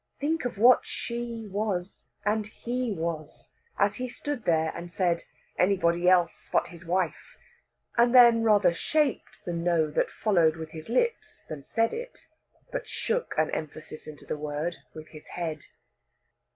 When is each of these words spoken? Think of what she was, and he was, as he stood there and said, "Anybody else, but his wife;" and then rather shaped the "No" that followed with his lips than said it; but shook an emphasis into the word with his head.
Think 0.19 0.45
of 0.45 0.57
what 0.57 0.83
she 0.83 1.47
was, 1.47 2.05
and 2.25 2.47
he 2.47 2.91
was, 2.91 3.51
as 3.77 3.93
he 3.93 4.09
stood 4.09 4.45
there 4.45 4.71
and 4.75 4.91
said, 4.91 5.25
"Anybody 5.59 6.09
else, 6.09 6.49
but 6.51 6.69
his 6.69 6.83
wife;" 6.83 7.37
and 7.97 8.15
then 8.15 8.41
rather 8.41 8.73
shaped 8.73 9.45
the 9.45 9.53
"No" 9.53 9.91
that 9.91 10.09
followed 10.09 10.55
with 10.55 10.71
his 10.71 10.89
lips 10.89 11.43
than 11.47 11.63
said 11.63 11.93
it; 11.93 12.25
but 12.71 12.87
shook 12.87 13.35
an 13.37 13.51
emphasis 13.51 14.07
into 14.07 14.25
the 14.25 14.39
word 14.39 14.77
with 14.95 15.09
his 15.09 15.27
head. 15.27 15.65